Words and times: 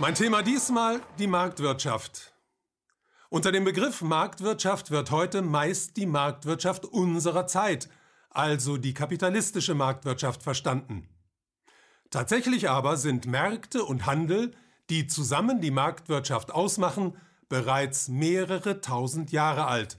Mein 0.00 0.14
Thema 0.14 0.42
diesmal 0.42 1.00
die 1.18 1.26
Marktwirtschaft. 1.26 2.32
Unter 3.30 3.50
dem 3.50 3.64
Begriff 3.64 4.00
Marktwirtschaft 4.00 4.92
wird 4.92 5.10
heute 5.10 5.42
meist 5.42 5.96
die 5.96 6.06
Marktwirtschaft 6.06 6.84
unserer 6.84 7.48
Zeit, 7.48 7.88
also 8.30 8.76
die 8.76 8.94
kapitalistische 8.94 9.74
Marktwirtschaft 9.74 10.44
verstanden. 10.44 11.08
Tatsächlich 12.10 12.70
aber 12.70 12.96
sind 12.96 13.26
Märkte 13.26 13.82
und 13.82 14.06
Handel, 14.06 14.54
die 14.88 15.08
zusammen 15.08 15.60
die 15.60 15.72
Marktwirtschaft 15.72 16.52
ausmachen, 16.52 17.16
bereits 17.48 18.06
mehrere 18.06 18.80
tausend 18.80 19.32
Jahre 19.32 19.66
alt. 19.66 19.98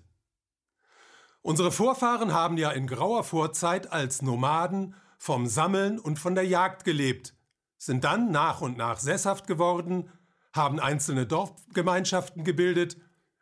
Unsere 1.42 1.74
Vorfahren 1.74 2.32
haben 2.32 2.56
ja 2.56 2.72
in 2.72 2.88
grauer 2.88 3.26
Vorzeit 3.26 3.92
als 3.92 4.22
Nomaden 4.22 4.96
vom 5.18 5.46
Sammeln 5.46 6.00
und 6.00 6.20
von 6.20 6.36
der 6.36 6.48
Jagd 6.48 6.86
gelebt– 6.86 7.34
sind 7.80 8.04
dann 8.04 8.32
nach 8.32 8.62
und 8.62 8.78
nach 8.78 9.00
sesshaft 9.00 9.48
geworden, 9.48 10.12
haben 10.54 10.80
einzelne 10.80 11.26
Dorfgemeinschaften 11.26 12.44
gebildet 12.44 12.98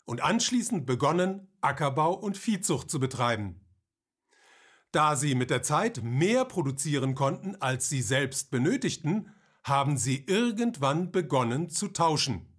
und 0.05 0.21
anschließend 0.21 0.85
begonnen, 0.85 1.49
Ackerbau 1.59 2.13
und 2.13 2.37
Viehzucht 2.37 2.89
zu 2.89 2.99
betreiben. 2.99 3.59
Da 4.91 5.15
sie 5.15 5.35
mit 5.35 5.49
der 5.49 5.63
Zeit 5.63 6.01
mehr 6.03 6.45
produzieren 6.45 7.13
konnten, 7.13 7.55
als 7.59 7.89
sie 7.89 8.01
selbst 8.01 8.51
benötigten, 8.51 9.33
haben 9.63 9.97
sie 9.97 10.23
irgendwann 10.25 11.11
begonnen 11.11 11.69
zu 11.69 11.89
tauschen. 11.89 12.53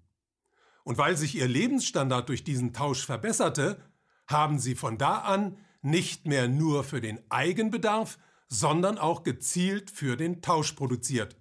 Und 0.84 0.98
weil 0.98 1.16
sich 1.16 1.36
ihr 1.36 1.48
Lebensstandard 1.48 2.28
durch 2.28 2.44
diesen 2.44 2.74
Tausch 2.74 3.06
verbesserte, 3.06 3.82
haben 4.26 4.58
sie 4.58 4.74
von 4.74 4.98
da 4.98 5.18
an 5.18 5.56
nicht 5.80 6.26
mehr 6.26 6.48
nur 6.48 6.84
für 6.84 7.00
den 7.00 7.20
Eigenbedarf, 7.30 8.18
sondern 8.48 8.98
auch 8.98 9.22
gezielt 9.22 9.90
für 9.90 10.16
den 10.16 10.42
Tausch 10.42 10.72
produziert. 10.72 11.36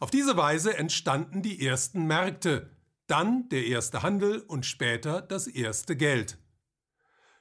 Auf 0.00 0.10
diese 0.10 0.34
Weise 0.38 0.78
entstanden 0.78 1.42
die 1.42 1.64
ersten 1.64 2.06
Märkte, 2.06 2.70
dann 3.06 3.50
der 3.50 3.66
erste 3.66 4.02
Handel 4.02 4.40
und 4.40 4.64
später 4.64 5.20
das 5.20 5.46
erste 5.46 5.94
Geld. 5.94 6.38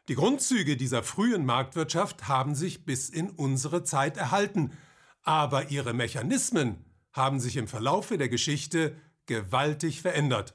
Die 0.09 0.15
Grundzüge 0.15 0.75
dieser 0.75 1.01
frühen 1.01 1.45
Marktwirtschaft 1.45 2.27
haben 2.27 2.55
sich 2.55 2.83
bis 2.83 3.07
in 3.07 3.29
unsere 3.29 3.85
Zeit 3.85 4.17
erhalten, 4.17 4.77
aber 5.23 5.71
ihre 5.71 5.93
Mechanismen 5.93 6.83
haben 7.13 7.39
sich 7.39 7.55
im 7.55 7.69
Verlaufe 7.69 8.17
der 8.17 8.27
Geschichte 8.27 8.97
gewaltig 9.25 10.01
verändert. 10.01 10.53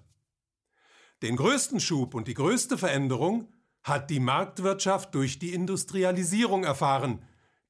Den 1.23 1.37
größten 1.37 1.81
Schub 1.81 2.13
und 2.13 2.29
die 2.29 2.35
größte 2.35 2.77
Veränderung 2.77 3.49
hat 3.83 4.11
die 4.11 4.21
Marktwirtschaft 4.21 5.15
durch 5.15 5.39
die 5.39 5.55
Industrialisierung 5.55 6.65
erfahren, 6.65 7.23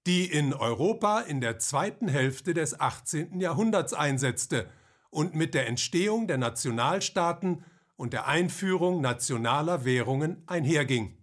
die 0.07 0.31
in 0.31 0.53
Europa 0.53 1.21
in 1.21 1.41
der 1.41 1.59
zweiten 1.59 2.09
Hälfte 2.09 2.55
des 2.55 2.79
18. 2.79 3.41
Jahrhunderts 3.41 3.95
einsetzte 3.95 4.69
und 5.11 5.35
mit 5.35 5.55
der 5.55 5.67
Entstehung 5.67 6.27
der 6.27 6.39
Nationalstaaten 6.39 7.65
und 7.97 8.13
der 8.13 8.27
Einführung 8.27 9.01
nationaler 9.01 9.85
Währungen 9.85 10.43
einherging. 10.47 11.17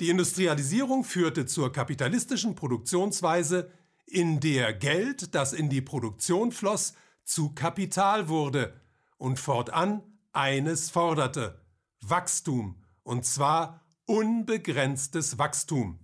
Die 0.00 0.10
Industrialisierung 0.10 1.04
führte 1.04 1.46
zur 1.46 1.72
kapitalistischen 1.72 2.54
Produktionsweise, 2.54 3.70
in 4.06 4.40
der 4.40 4.72
Geld, 4.72 5.34
das 5.34 5.52
in 5.52 5.68
die 5.68 5.82
Produktion 5.82 6.50
floss, 6.50 6.94
zu 7.24 7.52
Kapital 7.54 8.28
wurde 8.28 8.80
und 9.18 9.38
fortan 9.38 10.02
eines 10.32 10.88
forderte 10.90 11.60
Wachstum, 12.00 12.82
und 13.02 13.26
zwar 13.26 13.86
unbegrenztes 14.06 15.38
Wachstum. 15.38 15.98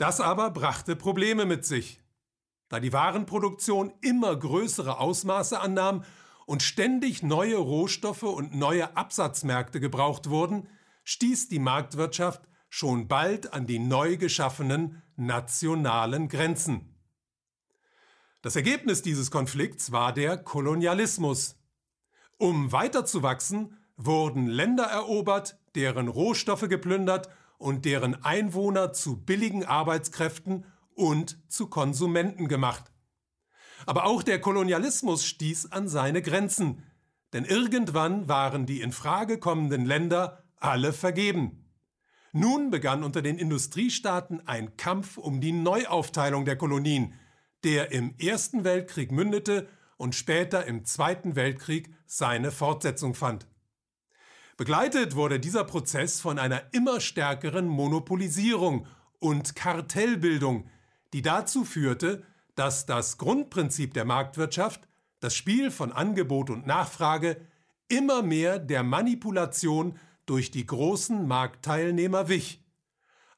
Das 0.00 0.18
aber 0.18 0.50
brachte 0.50 0.96
Probleme 0.96 1.44
mit 1.44 1.66
sich. 1.66 2.00
Da 2.70 2.80
die 2.80 2.94
Warenproduktion 2.94 3.92
immer 4.00 4.34
größere 4.34 4.98
Ausmaße 4.98 5.60
annahm 5.60 6.04
und 6.46 6.62
ständig 6.62 7.22
neue 7.22 7.58
Rohstoffe 7.58 8.22
und 8.22 8.54
neue 8.54 8.96
Absatzmärkte 8.96 9.78
gebraucht 9.78 10.30
wurden, 10.30 10.70
stieß 11.04 11.50
die 11.50 11.58
Marktwirtschaft 11.58 12.48
schon 12.70 13.08
bald 13.08 13.52
an 13.52 13.66
die 13.66 13.78
neu 13.78 14.16
geschaffenen 14.16 15.02
nationalen 15.16 16.28
Grenzen. 16.28 16.96
Das 18.40 18.56
Ergebnis 18.56 19.02
dieses 19.02 19.30
Konflikts 19.30 19.92
war 19.92 20.14
der 20.14 20.38
Kolonialismus. 20.38 21.56
Um 22.38 22.72
weiterzuwachsen, 22.72 23.76
wurden 23.98 24.46
Länder 24.46 24.84
erobert, 24.84 25.58
deren 25.74 26.08
Rohstoffe 26.08 26.70
geplündert 26.70 27.28
und 27.60 27.84
deren 27.84 28.24
Einwohner 28.24 28.92
zu 28.92 29.22
billigen 29.22 29.64
Arbeitskräften 29.64 30.64
und 30.94 31.38
zu 31.48 31.66
Konsumenten 31.66 32.48
gemacht. 32.48 32.90
Aber 33.84 34.06
auch 34.06 34.22
der 34.22 34.40
Kolonialismus 34.40 35.26
stieß 35.26 35.70
an 35.70 35.86
seine 35.86 36.22
Grenzen, 36.22 36.82
denn 37.34 37.44
irgendwann 37.44 38.28
waren 38.28 38.64
die 38.64 38.80
in 38.80 38.92
Frage 38.92 39.38
kommenden 39.38 39.84
Länder 39.84 40.42
alle 40.56 40.92
vergeben. 40.92 41.70
Nun 42.32 42.70
begann 42.70 43.04
unter 43.04 43.20
den 43.20 43.38
Industriestaaten 43.38 44.46
ein 44.46 44.76
Kampf 44.76 45.18
um 45.18 45.40
die 45.40 45.52
Neuaufteilung 45.52 46.46
der 46.46 46.56
Kolonien, 46.56 47.12
der 47.62 47.92
im 47.92 48.14
Ersten 48.18 48.64
Weltkrieg 48.64 49.12
mündete 49.12 49.68
und 49.98 50.14
später 50.14 50.64
im 50.64 50.86
Zweiten 50.86 51.36
Weltkrieg 51.36 51.94
seine 52.06 52.52
Fortsetzung 52.52 53.14
fand. 53.14 53.46
Begleitet 54.60 55.16
wurde 55.16 55.40
dieser 55.40 55.64
Prozess 55.64 56.20
von 56.20 56.38
einer 56.38 56.64
immer 56.72 57.00
stärkeren 57.00 57.66
Monopolisierung 57.66 58.86
und 59.18 59.56
Kartellbildung, 59.56 60.68
die 61.14 61.22
dazu 61.22 61.64
führte, 61.64 62.24
dass 62.56 62.84
das 62.84 63.16
Grundprinzip 63.16 63.94
der 63.94 64.04
Marktwirtschaft, 64.04 64.86
das 65.20 65.34
Spiel 65.34 65.70
von 65.70 65.92
Angebot 65.92 66.50
und 66.50 66.66
Nachfrage, 66.66 67.40
immer 67.88 68.20
mehr 68.20 68.58
der 68.58 68.82
Manipulation 68.82 69.98
durch 70.26 70.50
die 70.50 70.66
großen 70.66 71.26
Marktteilnehmer 71.26 72.28
wich. 72.28 72.62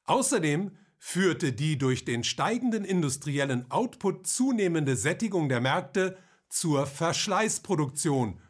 Außerdem 0.03 0.71
führte 0.97 1.53
die 1.53 1.77
durch 1.77 2.03
den 2.03 2.25
steigenden 2.25 2.83
industriellen 2.83 3.71
Output 3.71 4.27
zunehmende 4.27 4.97
Sättigung 4.97 5.47
der 5.47 5.61
Märkte 5.61 6.17
zur 6.49 6.85
Verschleißproduktion, 6.85 8.41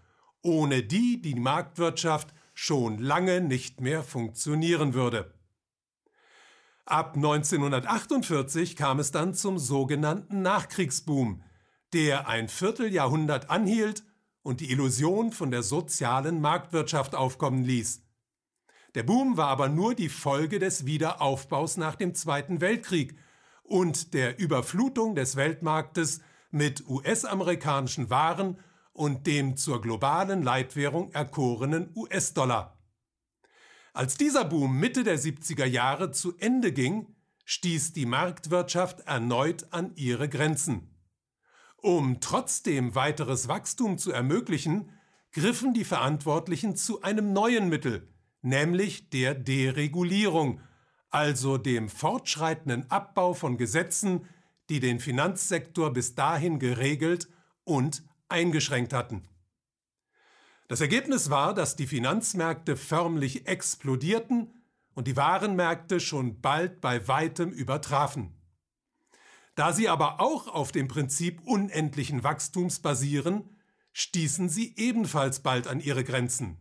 ohne 0.41 0.81
die 0.81 1.21
die 1.21 1.35
Marktwirtschaft 1.35 2.33
schon 2.53 2.99
lange 2.99 3.41
nicht 3.41 3.81
mehr 3.81 4.03
funktionieren 4.03 4.93
würde. 4.93 5.33
Ab 6.85 7.15
1948 7.15 8.75
kam 8.75 8.99
es 8.99 9.11
dann 9.11 9.33
zum 9.33 9.57
sogenannten 9.57 10.41
Nachkriegsboom, 10.41 11.43
der 11.93 12.27
ein 12.27 12.49
Vierteljahrhundert 12.49 13.49
anhielt 13.49 14.03
und 14.41 14.59
die 14.59 14.71
Illusion 14.71 15.31
von 15.31 15.49
der 15.49 15.63
sozialen 15.63 16.41
Marktwirtschaft 16.41 17.15
aufkommen 17.15 17.63
ließ. 17.63 18.01
Der 18.95 19.03
Boom 19.03 19.37
war 19.37 19.47
aber 19.47 19.69
nur 19.69 19.95
die 19.95 20.09
Folge 20.09 20.59
des 20.59 20.85
Wiederaufbaus 20.85 21.77
nach 21.77 21.95
dem 21.95 22.13
Zweiten 22.13 22.61
Weltkrieg 22.61 23.17
und 23.63 24.13
der 24.13 24.37
Überflutung 24.37 25.15
des 25.15 25.35
Weltmarktes 25.35 26.21
mit 26.51 26.87
US-amerikanischen 26.87 28.09
Waren 28.09 28.59
und 28.93 29.27
dem 29.27 29.57
zur 29.57 29.81
globalen 29.81 30.43
Leitwährung 30.43 31.11
erkorenen 31.11 31.91
US-Dollar. 31.95 32.79
Als 33.91 34.17
dieser 34.17 34.45
Boom 34.45 34.79
Mitte 34.79 35.03
der 35.03 35.19
70er 35.19 35.65
Jahre 35.65 36.11
zu 36.11 36.37
Ende 36.37 36.71
ging, 36.71 37.15
stieß 37.45 37.93
die 37.93 38.05
Marktwirtschaft 38.05 39.01
erneut 39.01 39.71
an 39.71 39.91
ihre 39.95 40.29
Grenzen. 40.29 40.95
Um 41.77 42.21
trotzdem 42.21 42.95
weiteres 42.95 43.47
Wachstum 43.47 43.97
zu 43.97 44.11
ermöglichen, 44.11 44.89
griffen 45.31 45.73
die 45.73 45.83
Verantwortlichen 45.83 46.75
zu 46.75 47.01
einem 47.01 47.33
neuen 47.33 47.67
Mittel, 47.67 48.07
nämlich 48.41 49.09
der 49.09 49.35
Deregulierung, 49.35 50.61
also 51.09 51.57
dem 51.57 51.89
fortschreitenden 51.89 52.89
Abbau 52.89 53.33
von 53.33 53.57
Gesetzen, 53.57 54.27
die 54.69 54.79
den 54.79 54.99
Finanzsektor 54.99 55.91
bis 55.91 56.15
dahin 56.15 56.57
geregelt 56.57 57.27
und 57.63 58.03
eingeschränkt 58.33 58.91
hatten. 58.91 59.23
Das 60.67 60.81
Ergebnis 60.81 61.29
war, 61.29 61.53
dass 61.53 61.75
die 61.75 61.87
Finanzmärkte 61.87 62.75
förmlich 62.75 63.47
explodierten 63.47 64.51
und 64.95 65.07
die 65.07 65.15
Warenmärkte 65.15 65.99
schon 65.99 66.41
bald 66.41 66.81
bei 66.81 67.07
weitem 67.07 67.51
übertrafen. 67.51 68.33
Da 69.55 69.71
sie 69.71 69.87
aber 69.87 70.19
auch 70.19 70.47
auf 70.47 70.71
dem 70.71 70.87
Prinzip 70.87 71.41
unendlichen 71.45 72.23
Wachstums 72.23 72.79
basieren, 72.79 73.55
stießen 73.91 74.49
sie 74.49 74.73
ebenfalls 74.75 75.41
bald 75.41 75.67
an 75.67 75.79
ihre 75.79 76.03
Grenzen. 76.03 76.57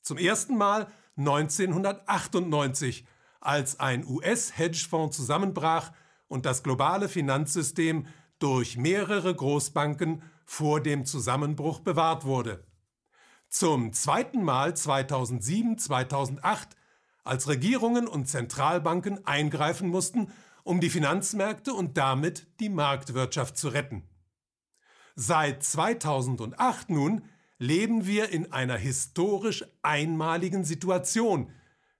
Zum 0.00 0.16
ersten 0.16 0.56
Mal 0.56 0.90
1998, 1.18 3.06
als 3.40 3.78
ein 3.80 4.06
US-Hedgefonds 4.06 5.16
zusammenbrach 5.16 5.92
und 6.28 6.46
das 6.46 6.62
globale 6.62 7.10
Finanzsystem 7.10 8.06
durch 8.38 8.78
mehrere 8.78 9.34
Großbanken 9.34 10.22
vor 10.44 10.80
dem 10.80 11.04
Zusammenbruch 11.04 11.80
bewahrt 11.80 12.24
wurde. 12.24 12.64
Zum 13.48 13.92
zweiten 13.92 14.42
Mal 14.42 14.70
2007-2008, 14.72 16.68
als 17.24 17.48
Regierungen 17.48 18.08
und 18.08 18.28
Zentralbanken 18.28 19.26
eingreifen 19.26 19.88
mussten, 19.88 20.32
um 20.64 20.80
die 20.80 20.90
Finanzmärkte 20.90 21.74
und 21.74 21.96
damit 21.98 22.46
die 22.60 22.68
Marktwirtschaft 22.68 23.56
zu 23.56 23.68
retten. 23.68 24.02
Seit 25.14 25.62
2008 25.62 26.90
nun 26.90 27.22
leben 27.58 28.06
wir 28.06 28.30
in 28.30 28.52
einer 28.52 28.76
historisch 28.76 29.64
einmaligen 29.82 30.64
Situation, 30.64 31.52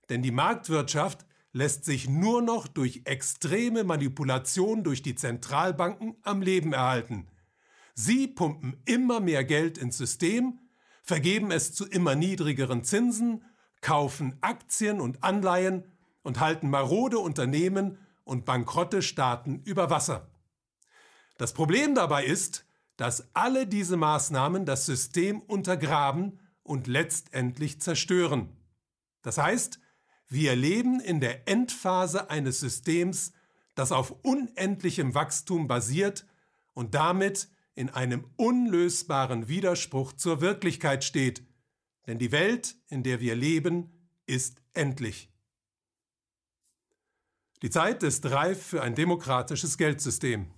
denn 0.09 0.21
die 0.21 0.31
Marktwirtschaft 0.31 1.25
lässt 1.51 1.85
sich 1.85 2.09
nur 2.09 2.41
noch 2.41 2.67
durch 2.67 3.03
extreme 3.05 3.83
Manipulation 3.83 4.83
durch 4.83 5.03
die 5.03 5.15
Zentralbanken 5.15 6.17
am 6.23 6.41
Leben 6.41 6.73
erhalten. 6.73 7.27
Sie 7.93 8.27
pumpen 8.27 8.81
immer 8.85 9.19
mehr 9.19 9.43
Geld 9.43 9.77
ins 9.77 9.97
System, 9.97 10.59
vergeben 11.03 11.51
es 11.51 11.73
zu 11.73 11.85
immer 11.85 12.15
niedrigeren 12.15 12.83
Zinsen, 12.83 13.43
kaufen 13.81 14.37
Aktien 14.41 15.01
und 15.01 15.23
Anleihen 15.23 15.83
und 16.23 16.39
halten 16.39 16.69
marode 16.69 17.19
Unternehmen 17.19 17.97
und 18.23 18.45
bankrotte 18.45 19.01
Staaten 19.01 19.61
über 19.65 19.89
Wasser. 19.89 20.31
Das 21.37 21.53
Problem 21.53 21.93
dabei 21.93 22.25
ist, 22.25 22.65
dass 22.95 23.35
alle 23.35 23.67
diese 23.67 23.97
Maßnahmen 23.97 24.65
das 24.65 24.85
System 24.85 25.41
untergraben 25.41 26.39
und 26.63 26.87
letztendlich 26.87 27.81
zerstören. 27.81 28.55
Das 29.21 29.37
heißt, 29.37 29.79
wir 30.27 30.55
leben 30.55 30.99
in 30.99 31.19
der 31.19 31.47
Endphase 31.47 32.29
eines 32.29 32.59
Systems, 32.59 33.33
das 33.75 33.91
auf 33.91 34.11
unendlichem 34.23 35.15
Wachstum 35.15 35.67
basiert 35.67 36.25
und 36.73 36.95
damit 36.95 37.49
in 37.75 37.89
einem 37.89 38.25
unlösbaren 38.35 39.47
Widerspruch 39.47 40.13
zur 40.13 40.41
Wirklichkeit 40.41 41.03
steht, 41.03 41.43
denn 42.07 42.19
die 42.19 42.31
Welt, 42.31 42.75
in 42.87 43.03
der 43.03 43.19
wir 43.19 43.35
leben, 43.35 44.09
ist 44.25 44.61
endlich. 44.73 45.29
Die 47.61 47.69
Zeit 47.69 48.03
ist 48.03 48.29
reif 48.29 48.61
für 48.61 48.81
ein 48.81 48.93
demokratisches 48.93 49.77
Geldsystem. 49.77 50.51